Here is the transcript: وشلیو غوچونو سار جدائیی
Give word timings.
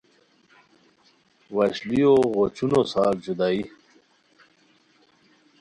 وشلیو 1.55 2.13
غوچونو 2.33 2.81
سار 2.91 3.15
جدائیی 3.25 3.63